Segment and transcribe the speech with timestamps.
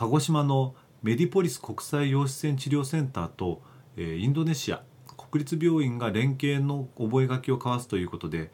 [0.00, 3.60] 鹿児島のメディポリス国際陽子線治療センターと
[3.98, 4.80] インドネシア
[5.28, 8.50] 国立病院が連携の覚書を交わすということで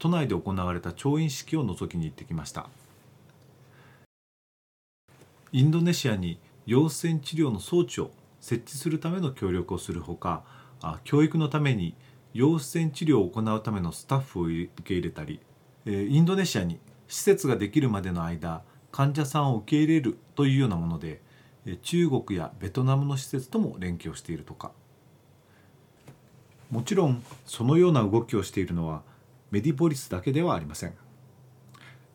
[0.00, 2.68] 都内で行われた調印式を覗きに行ってきました。
[5.52, 10.42] インドネシアに陽子線治療の装置を設置するための協力をするほか
[11.04, 11.94] 教育のために
[12.34, 15.38] 陽子線治療を行うためのスタッフを受け入れたり
[15.86, 18.62] インドネシアに施設ができるまでの間
[18.92, 21.20] 患者さんを受け入れるというようなもので
[21.82, 24.72] 中国やベトナムの施設とも連携をしているとか。
[26.70, 29.02] もちろんそのような動きをしているのは
[29.50, 30.94] メディポリスだけではありません、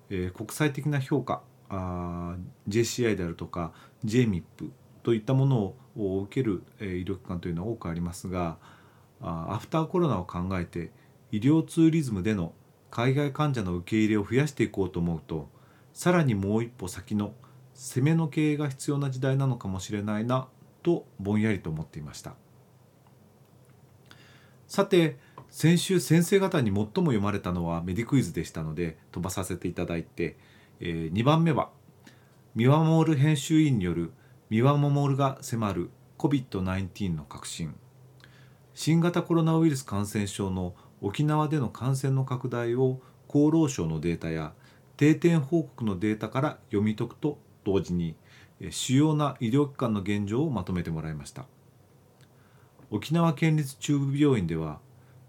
[0.09, 2.35] えー、国際的な評価あ
[2.69, 3.73] JCI であるとか
[4.05, 4.43] JMIP
[5.03, 8.57] といったものを受ける、えー、医療機関というのは多くありますが
[9.21, 10.91] あアフターコロナを考えて
[11.31, 12.53] 医療ツーリズムでの
[12.91, 15.49] 海外患者の受け入れを増やしていこうと思うと
[15.95, 17.33] さらにもう一歩先の
[17.73, 20.49] 攻めの経営が必要な時代なのかもしれないな
[20.83, 22.35] とぼんやりと思っていました。
[24.67, 25.17] さて
[25.49, 30.35] 先週先生方に最も読まれたのはメディクイズでしたので飛ばさせていただいて、
[30.81, 31.69] えー、2番目は
[32.55, 34.11] 三輪守編集員による
[34.49, 37.73] 三輪守が迫る COVID-19 の革新。
[38.73, 42.99] 新型コロナウイルス感染症の沖縄での感染の拡大を
[43.29, 44.53] 厚労省のデータや
[44.97, 48.15] 定点報告のデータから読み解くと同時に
[48.69, 51.45] 主要な医療機関の現状をまとめてもらいました。
[52.91, 54.79] 沖縄県立中部病院では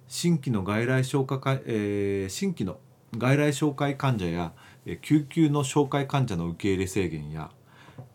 [0.09, 2.79] 新規の外来消化会、えー、新規の
[3.17, 4.53] 外来紹介患者や
[5.03, 7.51] 救急の紹介患者の受け入れ制限や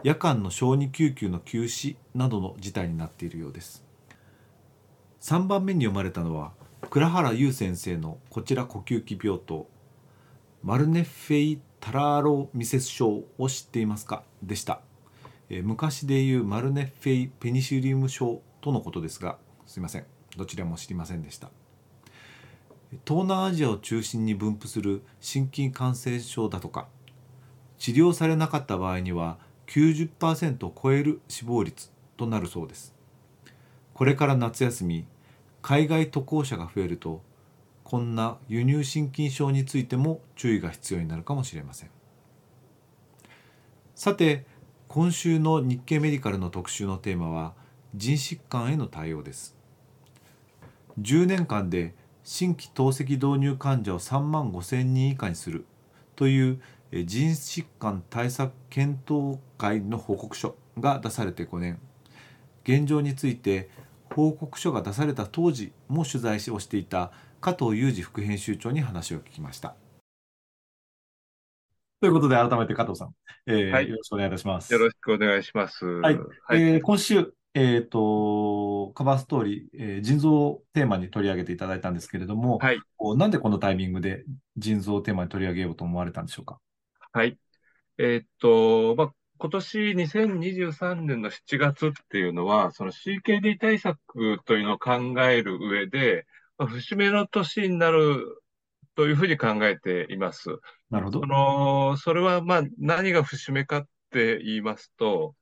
[0.03, 3.83] 夜間の小児救急の休止などの事態になっているようです。
[5.21, 6.53] 3番目に読まれたのは
[6.89, 9.67] 倉原優先生のこちら呼吸器病棟。
[10.63, 14.23] マルネフェイ・タラーロミセス症を知っていますか？
[14.43, 14.81] でした、
[15.49, 20.05] えー、昔でいうマルネフェイ・ペニシリウム症とのことですがすいません。
[20.37, 21.49] どちらも知りませんでした。
[23.07, 26.87] 東南アジアを中心に分布する心筋感染症だとか
[27.79, 32.93] 治療されなかった場合には90%を超える死亡率となるそうです。
[33.95, 35.05] これから夏休み
[35.63, 37.23] 海外渡航者が増えると
[37.91, 41.89] こんな輸入心筋症についても注意が必要になるかもしれません。
[43.95, 44.45] さて
[44.87, 47.53] 今週の日経メディカルの特集のテーマは
[47.93, 49.57] 腎疾患への対応です。
[51.01, 51.93] 10年間で
[52.23, 55.65] 新規透析導入患者を3万5千人以下にする
[56.15, 56.61] という
[56.93, 61.77] 腎疾患対策検討会の報告書が出されて5年。
[62.63, 63.69] 現状について
[64.15, 69.75] 報告書が出された当時も取材をしていた加藤裕二副編集長に話を聞きました。
[71.99, 73.15] ということで、改めて加藤さん、
[73.47, 74.71] えー、はい、よろしくお願いいたします。
[74.71, 75.85] よろしくお願いします。
[75.85, 76.17] はい。
[76.17, 82.79] はい、えー、今週、えっ、ー、と、カバーストーリー、えー、腎臓をテーマに取り上げていただいたんですけれども、はい、
[83.17, 84.23] なんでこのタイミングで
[84.57, 86.59] 腎臓をテーマに取り上げようと思われたんでしょうか？
[87.11, 87.39] はい。
[87.97, 96.27] えっ、と、まあ、今年2023年の7月っていうのは、その CKD 対策というのを考える上で、
[96.67, 98.41] 節目の年になる
[98.95, 100.49] というふうに考えています。
[100.89, 101.19] なるほど。
[101.21, 105.35] その、それはまあ何が節目かって言いますと、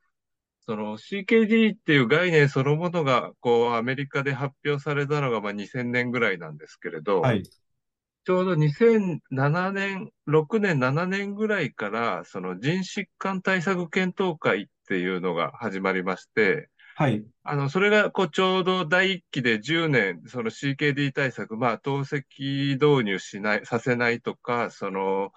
[0.61, 17.23] その CKD っていう概念そのものがこうアメリカで発表されたのがまあ2000年ぐらいなんですけれど、はい、ちょうど2007年、6年、7年ぐらいからその腎疾患対策検討会っていうのが始まりまして、はい。
[17.43, 25.31] あの、それが、こう、ちょうど第一期で10年、その CKD 対策、まあ、透析導入しない、させないとか、その、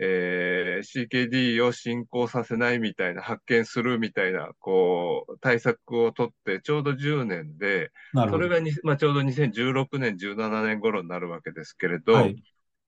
[0.00, 12.34] えー、CKD を進行させないみたいな、発見するみたいな、こう、対策を取って、ちょうど10年で、それがに、まあ、ちょうど2016年、17年頃になるわけですけれど、はい、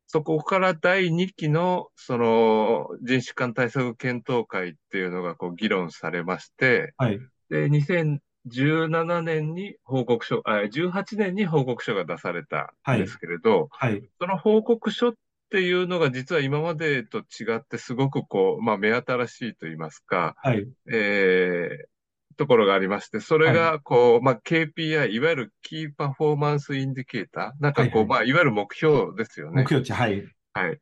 [0.09, 15.15] そこから第2期の、その、人種間対策検討会っていうのが、こう、議論されまして、はい、で、2017年に報告書、あ18年に報告書が出されたんですけれど、はいはい、その報告書っ
[15.49, 20.69] っていうのが実は今までと違ってすごくこう、まあ目新しいと言いますか、はい。
[20.93, 21.89] えー
[22.37, 29.65] ところがありまして、それがこう、まあ KPI、いわゆる Key Performance Indicator、なんかこう、はいはいまあいわゆる目標ですよね目。
[29.67, 30.25] 標値、はい。
[30.53, 30.79] はい。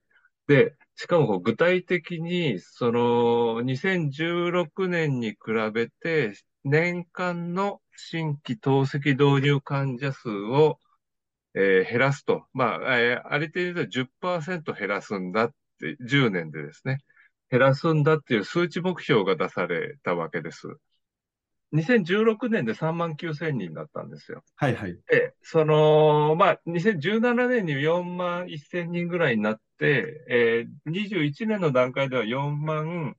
[0.48, 5.38] で、しかもこう具体的に、その、2016年に比
[5.72, 6.34] べて、
[6.68, 10.78] 年間の新規透析導入患者数を、
[11.54, 12.46] えー減らすと。
[12.54, 16.98] まあ、えーありていで10%減らすんだって、10年でですね、
[17.50, 20.68] 減らすんだっていう数値目標が出されたわけです。
[21.72, 24.44] 2016年で3万9千人だったんですよ。
[24.56, 24.98] はいはい。
[25.08, 33.16] で、その、まあ、2017年に4万1000人ぐらいになって、えー21年の段階では4万、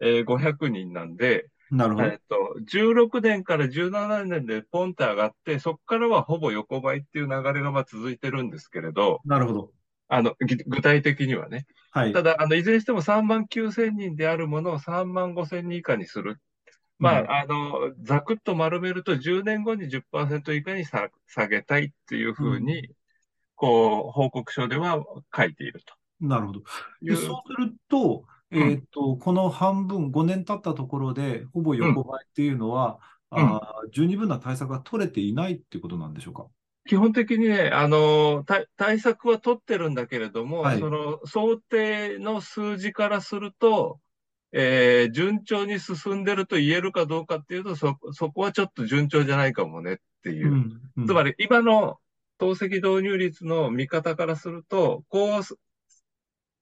[0.00, 2.06] えー500人なんで、なるほど。
[2.06, 9.70] えっと、16年から17年でポンって上がって、そこからはほぼ横ばいっていう流れがまあ続いてるんですけれど、なるほど。
[10.08, 11.66] あの、ぎ具体的にはね。
[11.90, 12.12] はい。
[12.12, 16.40] ただ、あの、いずれにしても3万9千人であるものを3万5千人以下にする。
[16.98, 22.88] まうんあ、あの、ざくっと丸めると10年後に10%以下にさ下げたいっていうふうに、
[23.56, 25.02] こう、報告書では
[25.34, 25.80] 書いている
[26.20, 26.60] なるほど。
[27.02, 27.16] で、う。
[27.16, 28.70] そうすると、うん。
[28.70, 33.00] えっと、この半分、5年経ったところで、ほぼ横ばいっていうのは、
[33.30, 33.56] うん。
[33.56, 36.46] あー十二分な対策が取れていないっていうことなんでしょうか？
[36.86, 40.78] 基本的にね、あの、対対策は取ってるんだけれども、はい。
[40.78, 44.00] その想定の数字からすると、
[44.52, 50.52] えー順調に進んでると言えるかどうかっていうと、そ、そこはちょっと順調じゃないかもねっていう。
[50.52, 50.80] うん。
[50.96, 51.06] うん。
[51.06, 51.98] つまり、今の
[52.38, 55.56] 透析導入率の見方からすると、こうす、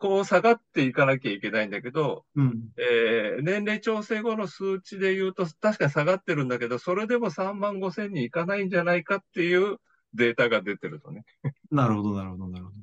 [0.02, 9.78] こう下がっていかなきゃいけないんだけど、うんえー年齢調整後の数値で言うと、確かに下がってるんだけど、それでも3万5千にいかないんじゃないかっていう
[10.14, 11.24] データが出てるとね。
[11.70, 12.76] なるほど、なるほど、なるほど。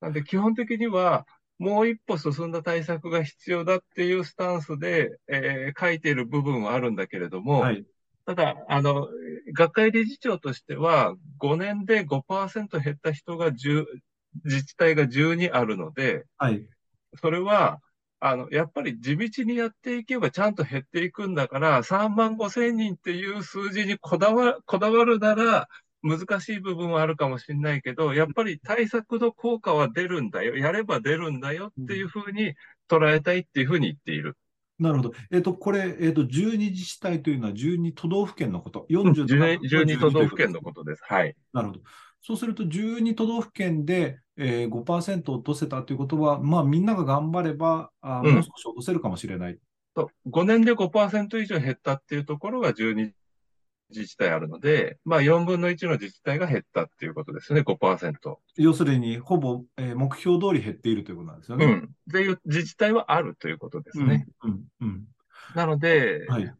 [0.00, 1.26] なんで基本的には、
[1.58, 7.86] もう一歩進んだ対策が必要だっていうスタンスで、えー書いている部分はあるんだけれども、はい。
[8.26, 9.08] ただ、あの、
[9.54, 13.86] 学会理事長としては、5年で5%減った人が10、
[14.44, 16.64] 自治体が12あるので、はい。
[17.20, 17.80] それは、
[18.20, 25.68] あの、やっぱり地道にやっていけばちゃんと減っていくんだから、3万5千人っていう数字にこだわ、こだわるなら、
[26.02, 30.56] 難しい部分はあるかもしれないけど、やっぱり対策の効果は出るんだよ。
[30.56, 32.54] やれば出るんだよっていうふうに
[32.88, 34.36] 捉えたいっていうふうに言っている。
[34.78, 35.12] なるほど。
[35.30, 41.02] えっと、これ、えっと、12自治体というのは12都道府県のこと？47 12都道府県のことです。
[41.06, 41.36] はい。
[41.52, 41.80] なるほど。
[42.22, 49.58] そうすると、12都道府県で、えー、5%落とせたということは、まあ、みんなが頑張れば、あもう少し落とせるかもしれない。
[49.94, 53.12] と5年で5%以上減ったっていうところが12
[53.90, 58.36] 自治体あるので、まあ4分の1の自治体が減ったっていうことですね、5%。
[58.56, 61.66] 要するに、ほぼ、えー目標通り減っているということなんですよね。
[61.66, 61.78] うん。
[61.78, 64.26] っていう自治体はあるということですね。
[64.44, 64.64] うん。
[64.80, 65.04] うん。
[65.54, 66.54] なので、はい。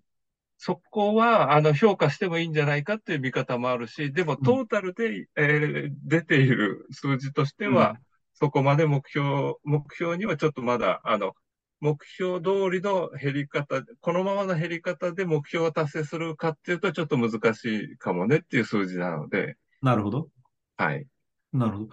[0.62, 7.96] そこは、あの、評価してもいいんじゃないかっていう見方もあるし、でも、うんトータルで、えー出ている数字としては、
[8.34, 11.32] そこまで目標、目標にはちょっとまだ、あの、
[11.80, 17.64] 目標通りの減り方、このままの減り方で目標を達成するかっていうと、ちょっと難し
[17.94, 20.30] いかもねっていう数字なので、なるほど。
[20.76, 21.06] はい。
[21.52, 21.88] なるほど。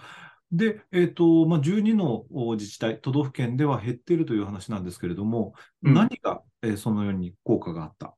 [0.51, 5.53] で、えっと、まあ、12のお自治体、都道府県では減っているという話なんですけれども、
[5.83, 8.15] うん何が、えーそのように効果があった？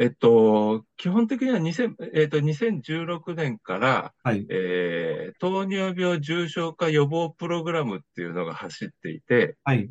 [0.00, 4.46] えっと、基本的には2000、えっと、2016年から、はい。
[4.50, 9.90] えー糖尿病重症化予防プログラムっていうのが走っていて、はい。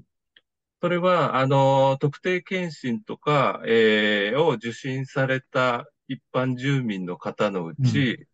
[0.82, 8.28] それは、あの、特定健診とか、えーを受診された一般住民の方のうち、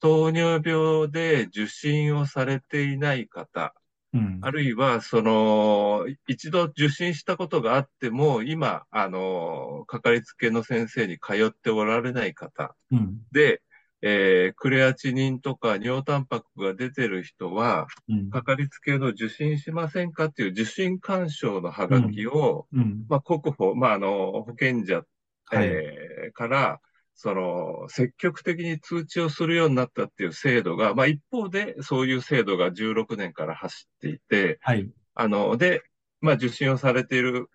[0.00, 3.74] 糖尿病で受診をされていない方、
[4.14, 4.38] うん。
[4.40, 13.20] あるいは、その、一度受診したことがあっても、今、あの、かかりつけの先生に通っておられない方うん。
[13.32, 13.62] で、
[14.02, 18.30] えークレアチニンとか尿タンパクが出てる人は、うん。
[18.30, 23.06] かかりつけの受診しませんかっていう受診勧奨のハガキを、うん。
[23.08, 25.02] まあ、国保、まあ、あの、保健者、
[25.46, 25.66] はい。
[25.66, 26.80] えーから、
[27.20, 34.88] その、積極的に通知をするようになったっていう制度が、まあ、一方で、そういう制度が16年から走っていて、はい。
[35.14, 35.82] あの、で、
[36.20, 37.50] まあ、受診をされている、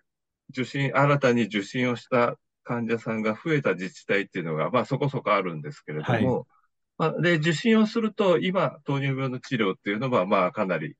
[0.50, 6.46] 受診、新たに受診をした患者さんが増えた自治体っていうのが、まあ、そこそこあるんですけれども、
[6.98, 10.94] まあ、で、受診をすると、今、糖尿病の治療っていうのは、まあ、かなり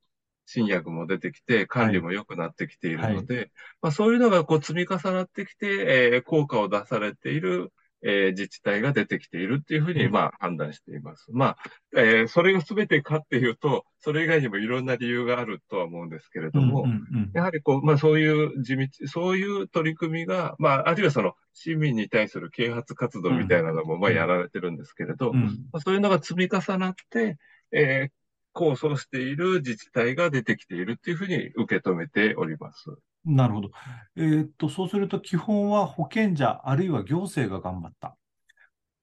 [0.46, 3.50] 新薬も出てきて、管理も良くなってきているので、
[3.82, 5.66] まあ、そういうのがこう積み重なってきて、
[6.14, 7.70] えー効果を出されている、
[8.04, 11.26] えー自治体が出てきているっていうふうに、うんまあ、判断しています。
[11.32, 11.56] まあ、
[11.96, 16.86] えーそれが全てかっていうと、それ以外にもいろんな理由があるとは思うんですけれども、
[17.32, 27.38] やはりこう、まあそういう地道、そういう取り組みが、まああるいはその市民に対する啓発活動みたいなのもまあうんやられてるんですけれど、まうんうんあそういうのが積み重なって、
[27.72, 32.86] えー構想している自治体が出てきているっていうふうに受け止めております。
[33.24, 33.70] なるほど。
[34.16, 38.16] えーっと、そうすると基本は保険者あるいは行政が頑張った。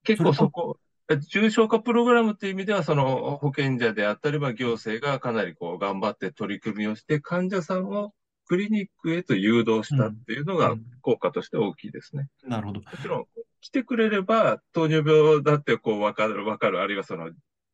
[0.03, 0.77] 結構そこ、
[1.17, 8.13] 重症化プログラムっていう意味では、その保険者であったり、まあ行政がかなりこう頑張って取り組みをして、患者さんを
[8.45, 12.27] クリニックへと誘導したっていうのがうん効果として大きいですね。
[12.43, 12.81] なるほど。
[12.81, 13.25] もちろん、
[13.61, 17.31] 来てくれれば、糖尿病だってこう分かる、分かる、あるいはその、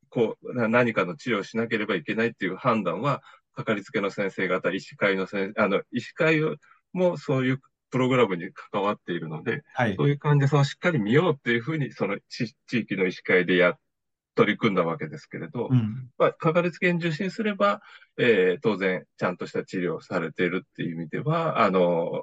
[0.08, 3.22] こう、な何かの治療をしなければいけないっていう判断は、
[3.58, 6.40] かかりつけの先生方、医師会の先あの、医師会
[6.92, 7.60] もそういう
[7.90, 10.04] プログラムに関わっているので、はいそ。
[10.04, 13.76] ういう患者さんをしっかり見ようっていうふうに、その地地域の医師会でや、
[14.36, 16.08] 取り組んだわけですけれど、うん。
[16.16, 17.82] まあ、かかりつけに受診すれば、
[18.16, 22.22] えー当然、ちゃんとした治療をされているっていう意味では、あの、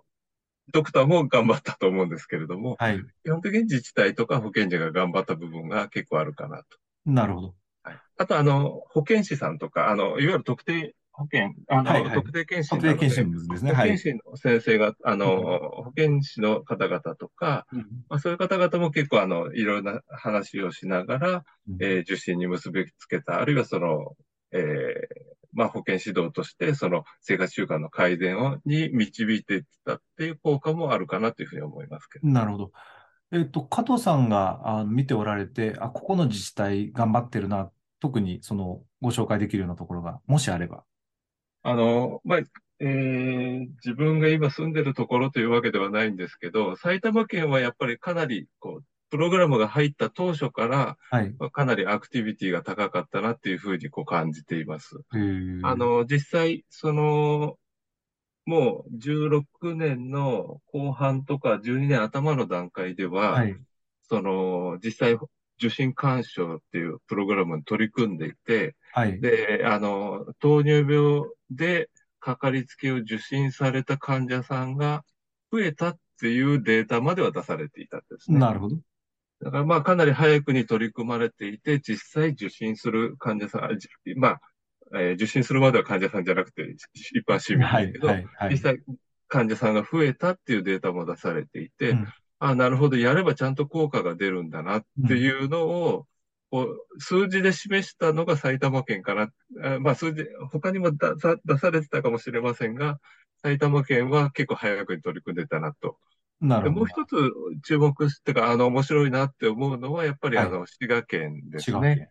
[0.71, 3.01] ドクターも頑張ったと思うんですけれども、はい。
[3.25, 6.63] 基本的に自治体とか保健所が頑張った部分が結構あるかなと。
[7.05, 7.55] なるほど。
[7.83, 13.72] はい、あと、あの、保健師さんとか、あの、いわゆる特定保険、あの、はいはい特定健診特定健診ですね。
[13.72, 13.98] はい保健。
[13.98, 17.79] 師の先生が、あの、保健師の方々とか、うん
[18.10, 21.43] まあ、そういう方々も結構、あの、いろんな話をしながら、
[21.79, 24.15] えー受診に結びつけた、あるいはその、
[24.51, 32.27] えーまあ、保健指導として、その生活習慣の改善をに導いていったっていう効果もあるかなというふうに思いますけど。
[32.27, 32.72] なるほど。
[33.31, 40.84] えっと、加藤さんがあ見ておられて、あ、ここの自治体頑張ってるな、特にそのご紹介できるようなところが、もしあれば。
[41.67, 42.39] あの、まあ、
[42.79, 51.34] えー自分が今住んでるところというわけではないんですけど、埼玉県はやっぱりかなり、こう、プログラムが入った当初から、はい。
[51.39, 54.95] まあかなりアクティビティが高かったなっていうふうにこう感じています。
[55.63, 57.57] あ、の、実際、その、
[58.45, 63.57] もう16年の後半とか12年頭の段階では、はい。
[64.03, 65.17] その、実際、
[65.57, 69.19] 受診勧奨っていうプログラムに取り組んでいて、はい。
[69.19, 75.03] で、あの、糖尿病でかかりつけを受診された患者さんが
[75.51, 78.39] 増えたっていうデータまでは出されていたんですね。
[78.39, 78.77] なるほど。
[79.41, 83.77] だからまあかなり早くに取り組まれていて、実際受診する患者さん、
[84.17, 84.39] まあ、
[84.95, 87.87] えー受診するまでは患者さんじゃなくて一般市民はい。
[87.87, 88.27] だけど、はい。
[88.37, 88.57] はい実。
[88.59, 88.79] 際
[89.27, 92.07] 患者さんが増えたっていうデータも出されていて、うん
[92.39, 96.05] あ、なるほど、やればちゃんと効果が出るんだなっていうのを、
[96.55, 99.29] こう数字で示したのが埼玉県かな。
[99.62, 102.97] あまあ数字、他にも出さ出されてたかもしれませんが、
[103.43, 105.97] 埼玉県は結構早くに取り組んでたなと。
[106.41, 106.79] でなるほど。
[106.79, 107.15] もう一つ
[107.67, 111.79] 注目してか、あの、面白いなって思うのは、やっぱりはいあの、滋賀県ですね。
[111.81, 112.09] ね。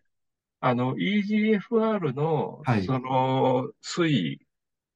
[0.59, 4.37] あの、EGFR のはい、その、推移っ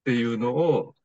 [0.05, 0.95] ていうのを、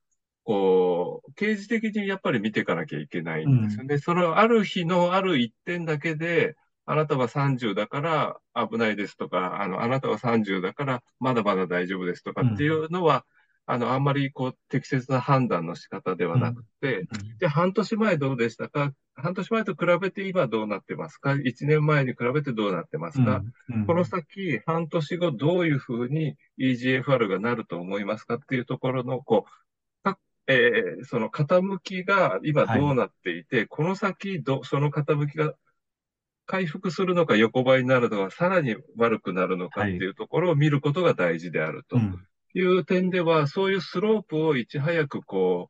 [0.45, 3.99] こう、刑事的にやっぱり見ていかなきゃいけないんですよね。
[3.99, 6.55] そのある日のある一点だけで、
[6.87, 13.25] あなたは30だから危ないですとか、あの、あなたは30だからまだまだ大丈夫ですとかっていうのは、
[13.67, 17.07] あの、あんまりこう、適切な判断の仕方ではなくて、うん。
[17.39, 18.93] じゃあ半年前どうでしたか？
[19.15, 23.87] 半年前と比べて今どうなってますか ?1 年前に比べてどうなってますか、うん。
[23.87, 35.55] この先、半年後どういうふうに EGFR がなると思いますかっていうところの、こう、かえーその傾きが今どうなっていて、この先ど、その傾きが
[36.47, 42.27] 回復するのか横ばいになるのか、さらに悪くなるのかっていうところを見ることが大事であるとうん。
[42.55, 45.69] いう点では、そういうスロープをいち早くこ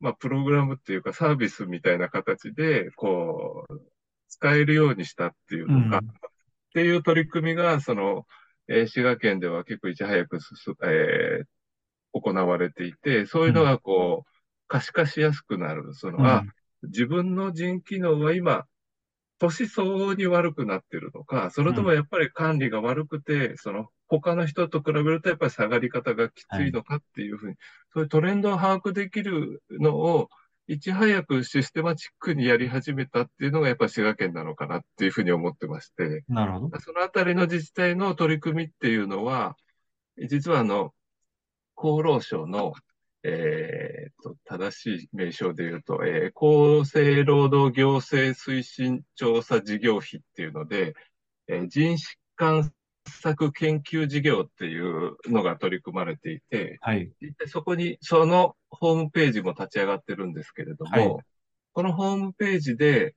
[0.00, 3.80] う、まあ、プログラムっていうかサービスみたいな形で、こう、
[4.28, 6.08] 使えるようにしたっていうのか、うん。
[6.08, 6.12] っ
[6.74, 8.26] ていう取り組みが、その、
[8.68, 10.38] えー滋賀県では結構いち早く
[10.84, 11.44] えー
[12.12, 14.30] 行われていて、そういうのがこう、
[14.68, 15.94] 可視化しやすくなる。
[15.94, 16.44] その、あ、
[16.82, 18.66] 自分の腎機能は今、
[19.40, 27.56] 年相応に悪くなってるのか、それともやっぱり管理が悪くて、その他の人と比べるとやっぱり下がり方がきついのかっていうふうに、
[27.92, 30.28] そういうトレンドを把握できるのを、
[30.66, 36.78] いち早くシステマチックにやり始めたっていうのがやっぱり滋賀県なのかなっていうふうに思ってまして、なるほど。
[36.80, 39.56] そのあたりの自治体の取り組みっていうのは、
[40.28, 40.92] 実はあの、
[41.76, 42.74] 厚労省の、
[43.22, 50.94] えーと、正しい名称で言うと、えー厚生労働行政推進調査事業費っていうので、
[51.48, 51.98] えー人疾
[52.36, 52.72] 患
[53.08, 57.10] 策研究事業っていうのが取り組まれていて、はい。
[57.20, 61.24] でそこに、そのホームページも立ち上がってるんですけれども、はい。
[61.72, 63.14] このホームページで、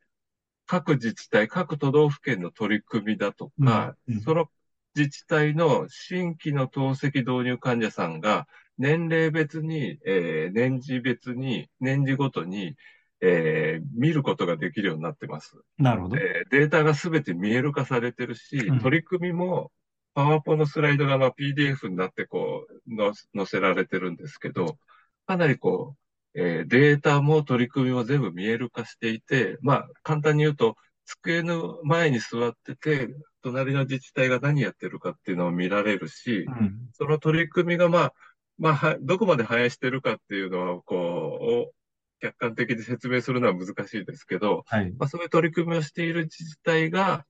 [0.66, 4.16] 各自治体、各都道府県の取り組みだとか、うん。
[4.16, 4.22] うん。
[4.22, 4.48] その
[4.96, 12.76] 自治体の新規の透析導入患者さんが年齢別に、えー年次別に、年次ごとに、
[13.22, 15.56] えー見ることができるようになってます。
[15.78, 16.18] なるほど。
[16.18, 19.72] えーデータがすべて見える化されてるし、うん取り組みも
[20.14, 24.78] パワポのスライドがまあ PDF になってこうの載せられてるんですけど、
[25.26, 25.96] かなりこ
[26.36, 30.76] う、えーデータも取り組みも全部見える化していて、まあ簡単に言うと、
[31.06, 33.10] 机の前に座ってて、
[33.42, 36.90] 隣の自治体が何やってるかっていうのを見られるし、うん。
[36.94, 38.14] その取り組みがまあ、
[38.58, 41.76] まあ、は どこまで反映してるかっていうのは、こう、
[42.22, 44.92] 客観的に説明するのは難しいですけど、はい。
[44.98, 47.26] まあ、そういう取り組みをしている自治体が、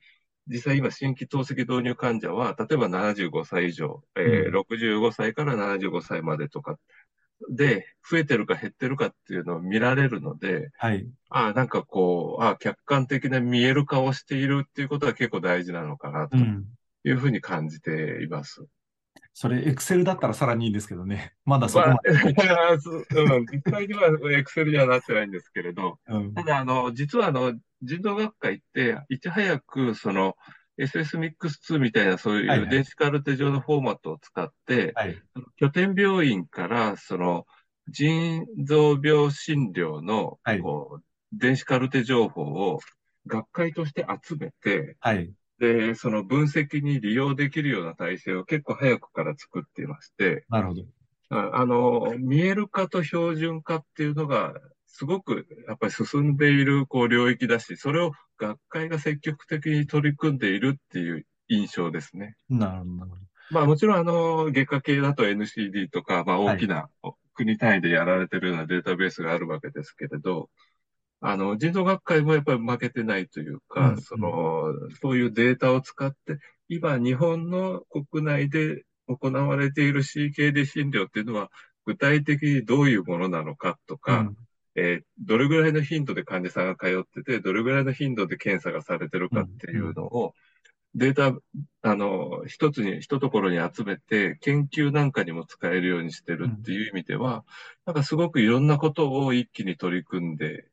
[0.48, 6.78] 実際今新規透析導入患者は、例えば75歳以上、えーう65歳から75歳までとか
[7.50, 11.08] で、増えてるか減ってるかっていうのを見られるので、はい。
[11.30, 16.66] ああ、なんかこう、ああ、客観的な見える化をしているっていうことは結構大事なのかなとうん。
[17.06, 18.66] いうふうに感じています。
[19.36, 21.34] それ、エクセルだったらさらにいいんですけどね。
[21.44, 22.12] まだそこままで。
[22.52, 30.36] あ、 そううん、実際にはエクセルにはなってないんですけれど、うんただ、あの、実はあの、人道学会って、いち早く、その、
[30.78, 35.22] SSMIX2 みたいなそうはいはいいう電子カルテ上のフォーマットを使って、はい。
[35.58, 37.46] 拠点病院から、その、
[37.90, 40.62] 腎臓病診療のはい、
[41.32, 42.80] 電子カルテ情報を
[43.26, 45.34] 学会として集めて、はい。
[45.64, 50.84] で、その分析に利用できるような体制を結構早くから作っていまして、なるほど。
[51.30, 54.54] ああの、見える化と標準化っていうのが、
[54.88, 62.36] すごくやっぱり進んでいるこう領域だし、それを学会が積極的に取り組んでいるっていう印象ですね。
[62.50, 63.12] なるほど。
[63.52, 66.90] まあもちろんあの、外科系だと NCD とか、まあはい大きな
[67.34, 70.50] 国単位でやられてるようなデータベースがあるわけですけれど、
[71.26, 74.02] あの、人造学会もやっぱり負けてないというか、うん。
[74.02, 76.38] その、そういうデータを使って、
[76.68, 81.50] 今日本の国内で行われている CKD 診療っていうのは、
[81.86, 84.38] 具体的にどういうものなのかとか、うん。
[84.76, 90.34] えーどれぐらいの頻度で患者さんが通ってて、どれぐらいの頻度で検査がされてるかっていうのを、
[90.96, 91.40] データ、
[91.84, 97.46] あの、一つに、一ところに集めて、研究なんかにも使えるようにしてるっていう意味では、
[97.86, 100.68] なんかすごくいろんなことを一気に取り組んで、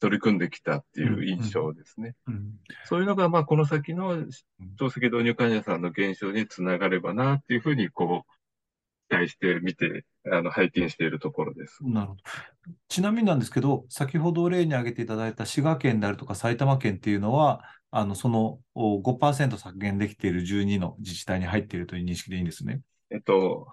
[0.00, 2.16] 取り組んできたっていう印象ですね。
[2.26, 2.54] うん
[2.86, 4.24] そういうのが、まあ、この先の
[4.76, 8.32] 透析導入患者さんの減少につながればなっていうふうに、こう、
[9.10, 11.78] 期待して見て、あの、拝見しているところです。
[11.82, 12.20] なるほど。
[12.88, 22.80] ちなみになんですけど、先ほど例に挙げていただいた滋賀県であるとか埼玉県っていうのは、あの、そのお5%削減できている12の自治体に入っているという認識でいいんですね。
[23.10, 23.66] えっと、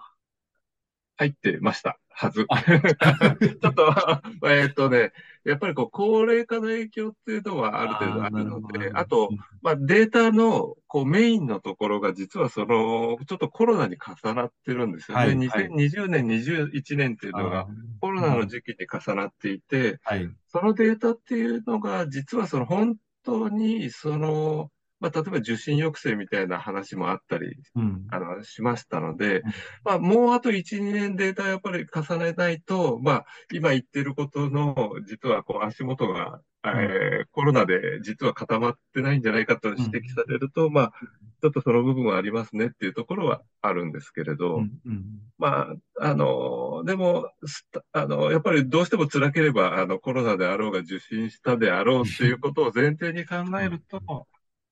[1.16, 1.98] 入ってました。
[2.08, 2.46] はず。
[2.48, 2.62] あ
[3.38, 3.94] ちょっと、
[4.50, 5.12] えっとね、
[5.50, 9.30] やっぱりこう、高齢化の影響っていうのはある程度あるので、あと、
[9.62, 15.24] まあ、データのこうメインのところが実はその、ちょっとコロナに重なってるんですよね。
[15.24, 17.66] はいはい2020年、21年っていうのが
[18.00, 20.30] コロナの時期に重なっていて、はい。
[20.48, 28.06] そのデータっていうのが実はその本当にその、まあ、例えば受診抑制みたいな話もあったりうん。
[28.10, 29.52] あの、しましたのでうん、
[29.84, 40.92] まあ、もうあと1、2年データやっぱり重ねないと、まあ、今言ってることの、実はこう足元が、えーコロナで実は固まってないんじゃないかと指摘されると、まあ、
[41.40, 44.70] ちょっとその部分はありますねっていうところはあるんですけれど、うん。
[44.84, 45.04] うん。
[45.38, 45.68] ま
[46.00, 54.26] あ、あの、でも、すあの、やっぱりどうしても辛ければ、あの、コロナであろうが受診したであろうっていうことを前提に考えると、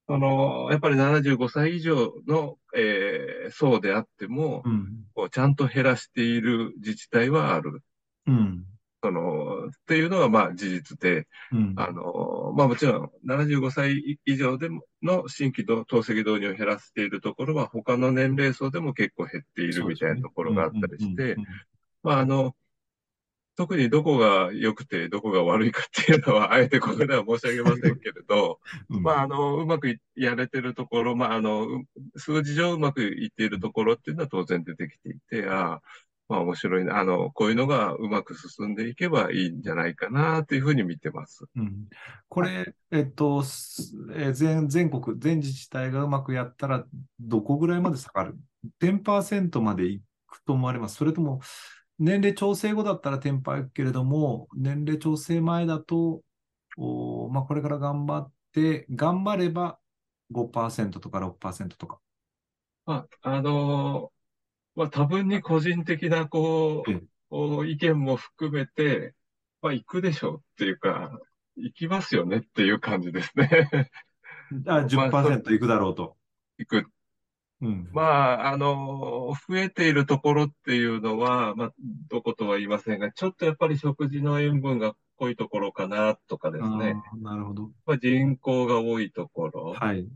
[0.09, 5.05] その、やっぱり75歳以上の、えー層であっても、うん。
[5.15, 7.83] こうちゃんと減らしている自治体はある。
[8.27, 8.65] うん。
[9.03, 11.75] その、っていうのが、まあ、事実で、うん。
[11.77, 21.37] あの、まあ、もちろん、75歳以上でも、の新規透析導入を減らしているところは、他の年齢層でも結構減っているみたいなところがあったりして、
[22.03, 22.57] まあ、あの、
[23.57, 35.83] 特にどこが良くてどこが悪いかっていうのは、 あえてここでは申し上げませんけれど、まあ、あの、うまくいやれてるところ、まあ、あの、う数字上うまくいっているところっていうのは当然出てきていて、ああ、
[36.29, 41.45] まあ面白いな、あの、こういうのがうまく進んでいけばいいんじゃないかなというふうに見てます。
[41.57, 41.89] うん
[42.29, 46.85] これ、えっと、すえー全、全国、全自治体がうまくやったら、
[47.21, 48.37] どこぐらいまで下がる
[48.81, 50.97] ?10% までいくと思われます。
[50.97, 51.41] それとも、
[51.99, 56.23] 年齢調整後だったら10%いくけれども、年齢調整前だと、
[56.77, 59.79] おまあ、これから頑張って、頑張れば
[60.31, 62.01] 5%とか6%とか。
[62.85, 64.13] まあ、あの、
[64.75, 69.15] まあ多分に個人的な、こええう、こう意見も含めて、
[69.63, 71.21] まあ行くでしょうっていうか、
[71.57, 73.69] いきますよねっていう感じですね。
[74.67, 76.17] あ、 10%いくだろうと。
[76.59, 76.87] いく。
[77.63, 77.89] うん。
[77.93, 81.73] まあ、あの、増えているところっていうのは、まあ、
[82.09, 86.95] どことは言いませんが、ちょっとやっぱり食事の塩分が濃いところかなとかですね。
[87.23, 87.71] なるほど。
[87.87, 89.75] まあ、人口が多いところ。
[89.75, 90.07] はい。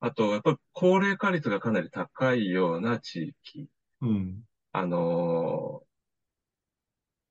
[0.00, 3.68] あと、やっぱり高齢化率がかなり高いような地域。
[4.00, 4.42] うん。
[4.72, 5.82] あの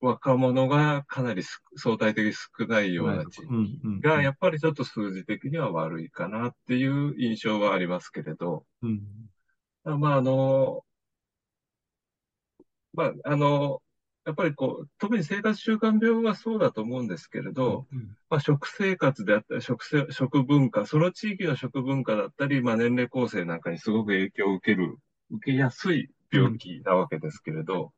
[0.00, 9.00] 若者がかなりす相対的に少ないような地域が、やっぱりちょっと数字的には悪いかなっていう印象はありますけれど、うん。
[9.84, 10.84] まあ、あの、
[12.92, 13.82] まあ、あの、
[14.26, 24.96] やっぱりこう、特に生活習慣病はそうだと思うんですけれど、うんまあ、食生活であったり、食せ、食文化、その地域の食文化だったり、まあ、年齢構成なんかにすごく影響を受ける、
[25.30, 27.92] 受けやすい病気なわけですけれど、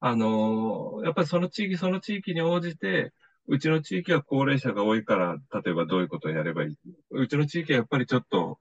[0.00, 3.12] あのーやっぱりその地域その地域に応じて、
[3.48, 6.76] うちの地域は高齢者が多いから、例えばどういうことをやればいい？
[7.10, 8.58] うちの地域はやっぱりちょっと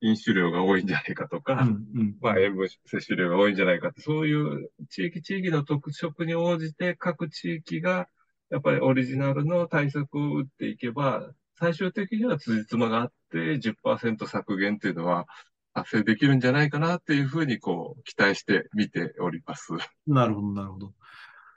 [0.00, 8.08] 飲酒量が多いんじゃないかとか、うんうんまあ、塩分摂取量が多いんじゃないかって、そういう地域地域の特色に応じて各地域が
[8.50, 15.26] やっぱりオリジナルの対策を打っていけば、最終的には辻褄があって10%削減っていうのは
[15.74, 19.72] 達成できるんじゃないかなっていうふうにこう期待して見ております。
[20.06, 20.92] なるほど、なるほど。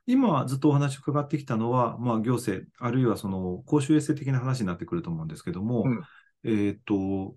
[0.07, 6.01] 今ずっとお話伺ってきたのは、まあ、行政、あるいはその公衆衛生的な話になってくると思うんですけども、うん
[6.43, 7.35] えっと、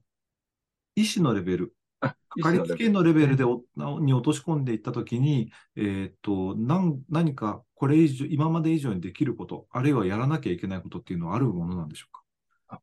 [0.97, 3.63] 医師のレベル、あ、かかりつけ医のレベルでお
[4.01, 12.81] に落とし込んでいったときに、えっと、なん何かこれ以上、今まで以上にできること、あるいはやらなきゃいけないことっていうのはあるものなんでしょうか？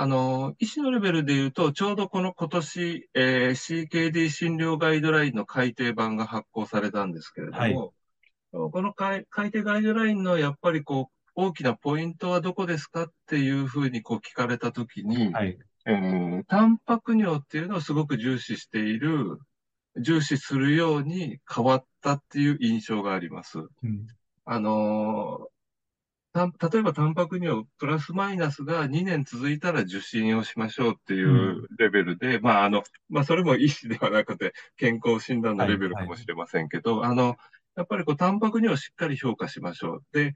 [0.00, 7.74] あの、医師のレベルで言うと、ちょうどこの今年、えー CKD 診療ガイドラインの改訂版が発行されたんですけれども、はい
[8.50, 15.58] この改改訂ガイドラインのやっぱりこう、大きなポイントはどこですかっていうふうにこう聞かれたときに、はい。
[15.88, 19.38] えータンパク尿っていうのをすごく重視している、
[20.00, 23.58] 重視するように変わったっていう印象があります。
[23.58, 24.06] うん
[24.44, 25.58] あのー
[26.32, 37.36] た例えばタンパク尿プラスマイナスが2年続いたら受診をしましょうっていうレベルで、まああの、まあそれも医師ではなくて健康診断のレベルかもしれませんけど、あの、
[37.76, 40.02] やっぱりこうタンパク尿をしっかり評価しましょう。
[40.12, 40.34] で、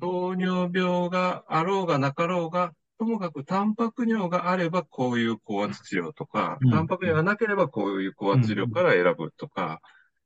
[0.00, 6.70] 糖尿病があろうがなかろうが、ともかくタンパク尿があればこういう高圧治療とか、うん。
[6.70, 9.80] タンパク尿がなければこういう高圧治療から選ぶとか、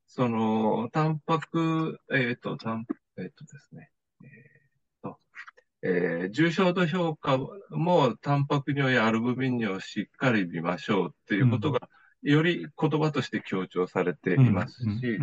[0.07, 2.85] その、タンパク、えっ、と、タン、
[3.17, 3.89] えっ、とですね、
[4.23, 5.17] えーと、
[5.83, 7.37] えー重症度評価
[7.69, 11.89] もタンパク尿やアルブミン尿をしっかり見ましょうっていうことが、
[12.21, 15.19] より言葉として強調されていますし、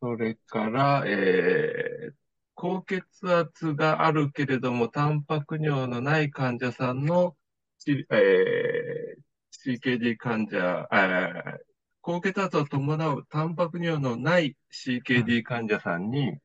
[0.00, 2.25] それから、えー
[2.56, 7.36] 高血圧があるけれども、タンパク尿のない患者さんの、
[7.78, 9.26] ちえー
[9.66, 10.88] CKD 患者、
[12.00, 16.38] 高血圧を伴うタンパク尿のない CKD 患者さんに、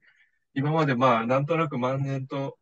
[0.53, 2.57] 今までまあ、なんとなく万年と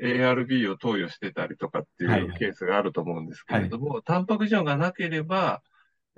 [0.00, 2.28] ARB を投与してたりとかってはいはい。
[2.28, 5.62] いうケースがあると思うんですけれども、タンパク尿がなければ、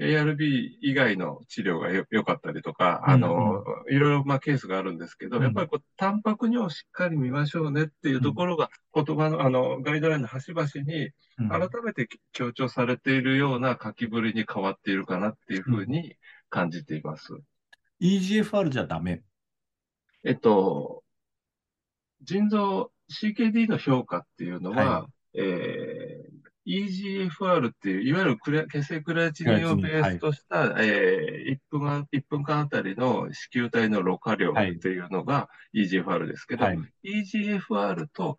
[0.01, 5.43] ARB 以外の治療がよ良かったりとか、あの、いろいろまあケースがあるんですけど、うん。
[5.43, 11.49] やっぱりこう、タンパク尿をしっかり見ましょうねっていうところが、言葉の、あの、ガイドラインの端々にうん。
[11.49, 16.17] 改めて強調されているような書きぶりに変わっているかなっていうふうに
[16.51, 17.33] 感じています。
[18.01, 19.23] EGFR じゃダメ？
[20.25, 21.05] えっと、
[22.23, 22.91] 腎臓
[23.23, 26.18] CKD の評価っていうのは、はえー
[26.69, 36.79] EGFR っていう、いわゆるクレ血清クレアチニンをベースとした、えー1分あ、1分間あたりの子宮体のろ過量っていうのが EGFR ですけど、はい。
[37.05, 38.39] EGFR と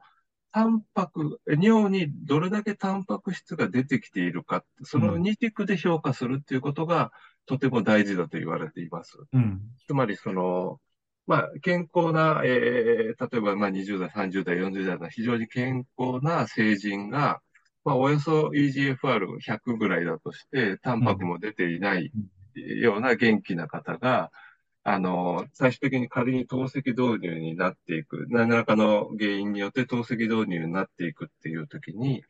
[0.52, 7.12] タンパク、え尿にどれだけタンパク質が出てきているか、その二軸で評価するっていうことが
[7.46, 9.18] とても大事だと言われています。
[9.34, 9.62] うん。
[9.88, 10.80] つまり、その、
[11.28, 17.42] まあ、健康な、えー例えば、まあ、20代、30代、40代の非常に健康な成人が、
[17.90, 22.12] まあ、およそ EGFR100 ぐらいだとして、タンパクも出ていない
[22.56, 24.30] ような元気な方が、
[24.84, 32.24] あの、最終的に仮に透析導入になっていく、何らかの原因によって透析導入になっていくっていうときに、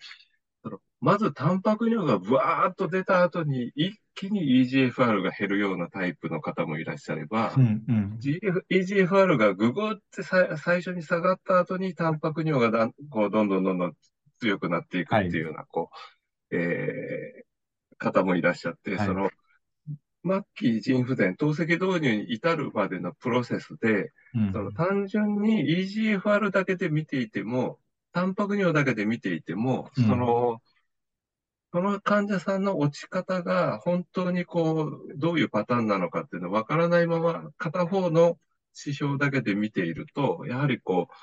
[1.02, 7.84] まずタンパク量がブワーッと出た後に一気に EGFR が減るようなタイプの方もいらっしゃれば、うん。
[7.88, 8.18] うん。
[8.22, 13.94] GF EGFR がぐぐってさ最初に下がった後にタンパク尿がこうどんどんどんどん
[14.40, 15.90] 強くなっていくっていうような、こ
[16.52, 17.50] う、えー
[18.00, 19.08] 方もいらっしゃって、はい。
[19.08, 19.30] その、
[20.26, 24.52] 末期腎不全、透析導入に至るまでのプロセスで、うん。
[24.54, 27.78] その単純に EGFR だけで見ていても、
[28.12, 30.04] タンパク尿だけで見ていても、うん。
[30.06, 30.62] その、
[31.72, 38.40] その患者さんの落ち方が本当にこう、どういうパターンなのかっていうのわからないまま、片方の
[38.86, 41.14] 指標だけで見ていると、やはりこう、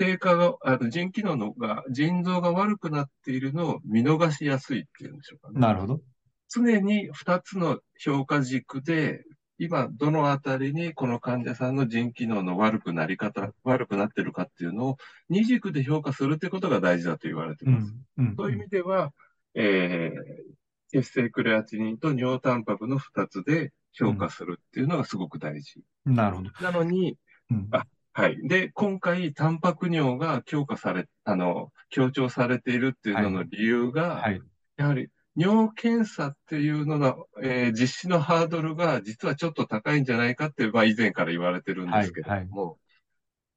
[0.00, 5.60] 低下が、あの腎機能のが、腎臓が悪くなっているのを見逃しやすいっていうんでしょうかね。
[5.60, 6.00] なるほど。
[6.48, 9.24] 常に2つの評価軸で、
[9.58, 14.96] 今、どのあたりにこの患者さんの腎機能の悪くなり方、悪くなってるかっていうのを
[15.28, 17.94] 二軸で評価するってことが大事だと言われています。
[18.16, 18.36] うん。
[18.38, 19.12] そういう意味では、
[19.54, 20.60] えー
[20.92, 25.84] 血清クレアチニンと尿タンパクの2つで評価するっていうのがすごく大事。
[26.04, 26.50] なるほど。
[26.60, 27.16] なのに、
[27.48, 28.38] うんあはい。
[28.46, 34.40] で、今回、タンパク尿が強化され、あの、強調されているっていうのの理由が、はい。
[34.76, 42.78] やはり尿検査っていうのの、えー実施のハードルが実はちょっと高いんじゃないかって、まあ以前から言われてるんですけれども、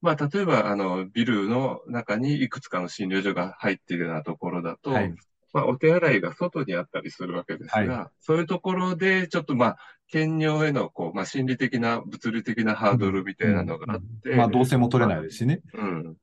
[0.02, 5.14] まあ例えばあのビルの中にいくつかの診療所が入っているようなところだと、はい。
[5.54, 9.78] まあお手洗いが外にあったりするわけですが、はそういうところでちょっとまあ
[10.10, 15.62] 検尿へのこう、まあ心理的な物理的なハードルみたいなのがあって、うんまあ、動線も取れないですしね。
[15.74, 16.16] うん。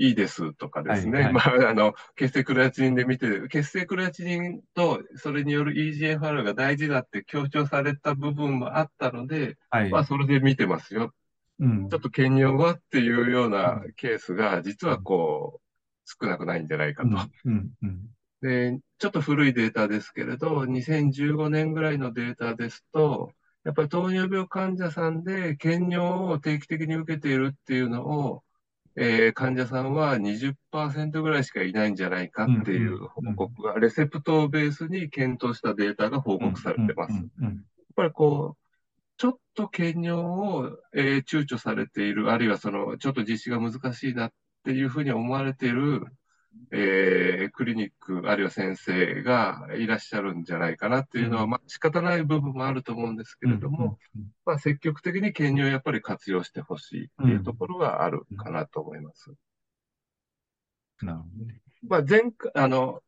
[0.00, 1.22] いいですとかですね。
[1.24, 9.90] はいまあ、あの、血清クレアチニンで見て、血清クレアチニンと、それによる EGFR が大事だって強調された部分もあったので、はい。
[9.90, 11.12] まあ、それで見てますよ。
[11.60, 15.68] うんちょっと検尿はっていうようなケースが、実はこう、
[16.04, 17.08] 少なくないんじゃないかと。
[17.44, 17.70] うん。
[17.82, 18.00] うん。
[18.40, 23.32] で、ちょっと古いデータですけれど、2015年ぐらいのデータですと、
[23.64, 28.42] やっぱり糖尿病患者さんで検尿を定期的に受けているっていうのを、
[28.96, 37.14] えー患者さんは20%ぐらいしかいないんじゃないかっていう報告が、レセプトをベースに検討したデータが報告されてます。
[37.14, 37.52] やっ。
[37.94, 38.68] ぱりこう、
[39.16, 44.32] ちょっと検尿を、えー躊躇されている、あるいはその、ちょっと実施が難しいなっ
[44.64, 46.04] ていうふうに思われている、
[46.70, 53.98] えークリニック、あるいは先生がいらっしゃるんじゃないかなっていうのは、うんまあ仕方ない部分もあると思うんですけれども、
[54.44, 59.32] まあ積極的に検尿をやっぱり活用してほしいっていうところがあるかなと思います。
[61.02, 61.60] なるほどね。
[61.86, 63.02] まあ前回、あの、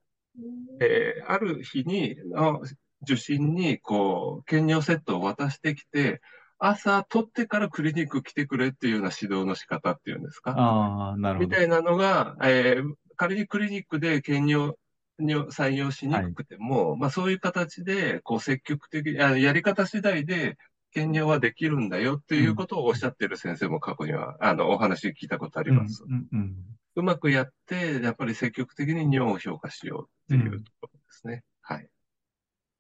[0.81, 2.63] えーある日に、の
[3.03, 6.21] 受診に、こう、検尿セットを渡してきて、
[6.59, 10.53] 朝取ってからクリニック来てくれっていうような指導の仕方っていうんですか？
[10.53, 11.49] ああ、なるほど。
[11.49, 14.77] みたいなのが、えー仮にクリニックで検尿
[15.19, 20.57] に採用しにくくても、まあそういう形で、こう積極的に、あやり方次第で
[20.91, 26.03] 検尿はできるんだよっていうことをおっしゃってる先生も過去には、あの、お話聞いたことあります。
[26.03, 26.29] うん。
[26.33, 26.57] うん。
[26.95, 31.45] うまくやって、やっぱり積極的に尿を評価しようっていうところですね。
[31.61, 31.87] はい。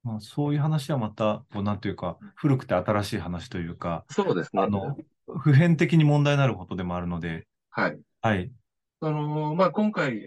[0.04, 4.62] まあ、そういう話はまた、こう、なんというか、古くて新しい話というか、そうですね。
[4.62, 8.00] あの、普遍的に問題になることでもあるので、はい。
[8.22, 8.50] はい。
[9.00, 10.26] その、まあ、今回、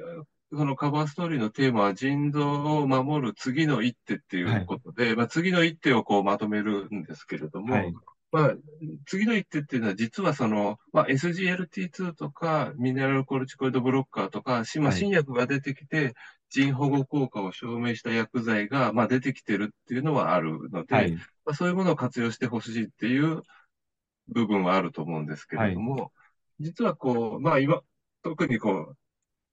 [0.51, 7.93] そのカバーストーリーのテーマは腎臓を守る次の一手っていうことで、まあ、次の一手をこうまとめるんですけれども、はい。
[8.31, 8.53] まあ、
[9.05, 16.13] 次の一手っていうのは実はその、まあ、SGLT2 とかミネラルコルチコイドブロッカーとか、しまあはい新薬が出てきて、
[16.49, 21.11] 腎保護効果を証明した薬剤が、まあ、出てきてるっていうのはあるので、はい。
[21.11, 23.41] まあ、そういうものを活用してほしいっていう
[24.29, 26.11] 部分はあると思うんですけれども、
[26.59, 27.81] 実はこう、まあ今、
[28.23, 28.97] 特にこう、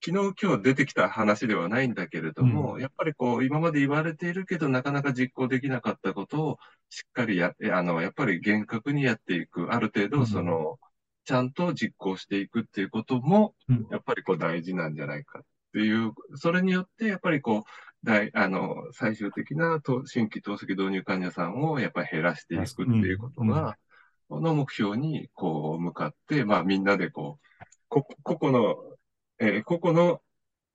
[0.03, 10.27] 昨日今日出てきた話ではないんだけれども、やっぱりこう、今まで言われているけど、なかなか実行できなかったことをしっかりや、あの、やっぱり厳格にやっていく、ある程度、うん。
[10.27, 10.79] その、
[11.25, 13.87] ちゃんと実行していくっていうことも、うん。
[13.91, 15.43] やっぱりこう大事なんじゃないかっ
[15.75, 17.63] ていう、それによって、やっぱりこう、
[18.03, 23.49] 大、あの、最終的なと新規透析導入患者さんをやっぱり減らしていくっていうことうん。
[23.49, 23.55] うん。
[23.55, 23.77] が、
[24.31, 27.50] この目標にこう向かって、まあみんなでこう、こ、
[27.91, 28.77] 個々の、
[29.41, 30.23] えー個々の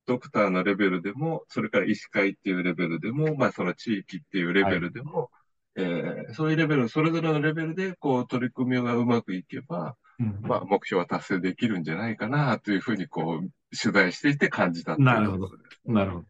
[0.07, 5.31] ドクターのレベルでも、それから医師会っていうレベルでも、まあその地域っていうレベルでも、
[5.75, 15.49] えーそういうレベル、それぞれのレベルでこう取り組みがうまくいけば、うんまあ目標は達成できるんじゃないかなというふうにこう取材していて感じたなるほど。
[15.85, 16.25] なるほど。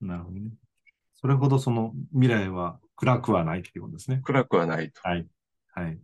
[0.00, 0.50] なるほどね。
[1.14, 4.20] それほどその未来は暗くはないっていうことですね。
[4.24, 5.00] 暗くはないと。
[5.02, 5.26] はい。
[5.72, 5.98] はい。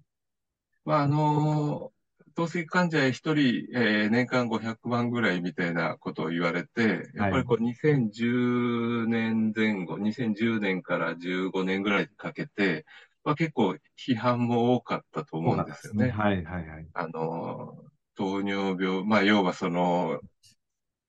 [0.84, 1.92] まあ、あの、
[2.40, 12.86] 透析患者一人、えー年間500万ぐらいみたいなことを言われて、やっぱりこう2010年前後、2010年から15年ぐらいかけて、
[13.24, 16.08] まあ、結構批判も多かったと思うんですよね。
[16.08, 16.86] はいはいはい。
[16.94, 17.74] あの、
[18.16, 20.18] 糖尿病、まあ、要はその、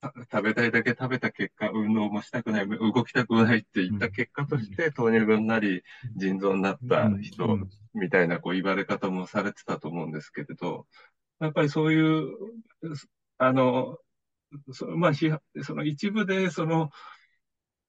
[0.02, 5.82] た食べたいだけ食べた結果、運動もしたくない、動きたくないって言った結果として、糖尿病になり、
[6.17, 10.86] 腎臓になった人、うんみたいなこう言われ方もされてたと思うんですけれど、
[11.41, 12.32] やっぱりそういう、
[13.38, 13.97] あの、
[14.71, 15.12] そまあ、
[15.63, 16.91] その一部で、その、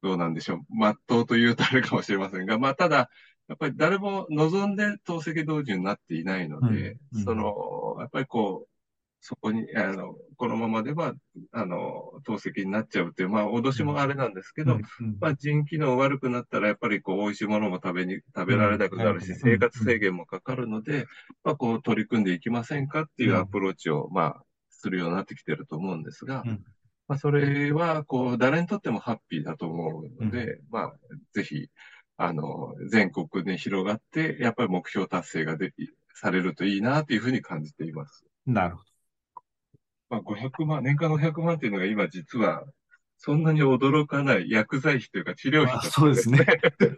[0.02, 3.10] どうなんでしょう、まっとうというとあれかもしれませんが、まあ、ただ、
[3.48, 8.71] やっぱり誰も望んで透析導入になっていないので、うんうん、その、やっぱりこう、
[9.24, 11.14] そこに、あの、このままでは、
[11.52, 14.78] あの、透析になっちゃうっていう、まあ、脅しもあれなんですけど、うん。
[14.78, 21.06] うん、まあ、腎機能悪くなったら、やっぱりこう、美味しいものも食べに、食べられなくなるし、生活制限もかかるので、
[21.44, 26.42] まあ、こう、取り組んでいきませんかっていうアプローチを、まあ、するようになってきてると思うんですが、
[27.06, 30.94] まあ、それは、こう、誰にとってもハッピーだと思うので、まあ、
[31.32, 31.68] ぜひ、
[32.16, 38.24] あの、全国に広がって、やっぱり目標達成ができ、されるといいなというふうに感じています。
[38.46, 38.91] なるほど。
[40.12, 42.64] まあ、500万、年間500万っていうのが今実は、
[43.16, 46.44] そんなに驚かない薬剤費というか治療費そうですね。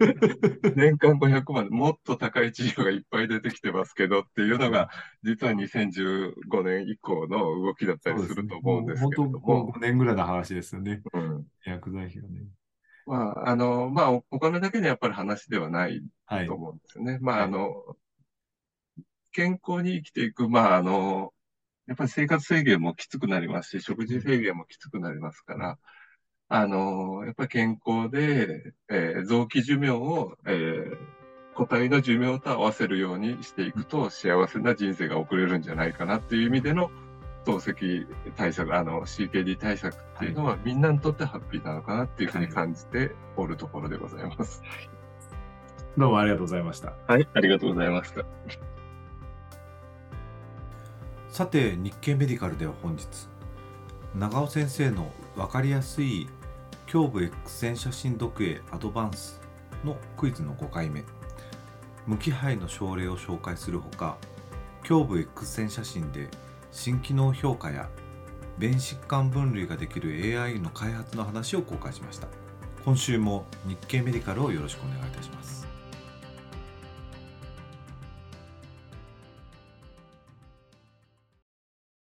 [0.75, 4.91] 年間500万、もっと高い治療がいっぱい出てきてますけどっていうのが、
[5.23, 9.39] 実は2015年以降の動きだったりすると思うんですけども。
[9.39, 11.01] も5年ぐらいの話ですよね。
[11.13, 12.47] うん、薬剤費がね。
[13.07, 16.03] まあ、あの、まあお、お金だけでやっぱり話ではない
[16.49, 17.13] と思うんですよね。
[17.13, 17.97] はい、まあ、あの、
[19.31, 21.34] 健康に生きていく、まあ、あの、
[21.87, 25.79] やっぱり生活制限もきつくなりますし、食事制限もきつくなりますから、
[26.49, 30.97] あの、やっぱり健康で、えー、臓器寿命を、えー、
[31.55, 36.91] 個体の寿命と合わせるようにしていくと、幸せな人生が送れるんじゃないかなっていう意味での、
[37.45, 44.63] 透析対策、あの、CKD 対策っていうのは、みんなにとってハッピーなのかなっていうふうに感じておるところでございます。
[45.97, 46.95] どうもありがとうございました。
[47.07, 48.25] はい、ありがとうございました。
[51.35, 53.09] さて日経メディカルでは本日
[54.15, 56.29] 長尾先生の分かりやすい
[56.87, 59.41] 胸部 X 線写真読影アドバンス
[59.85, 61.03] のクイズの5回目。
[62.07, 64.17] 無機肺の症例を紹介するほか
[64.89, 66.29] 胸部 X 線写真で
[66.71, 67.89] 心機能評価や
[68.57, 72.29] 便疾患分類ができる AI の開発の話を公開しました。
[72.85, 75.67] 今週も日経メディカルをよろしくお願いいたします。